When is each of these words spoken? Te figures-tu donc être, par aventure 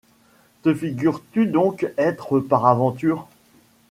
Te 0.63 0.73
figures-tu 0.73 1.45
donc 1.45 1.87
être, 1.95 2.39
par 2.39 2.65
aventure 2.65 3.27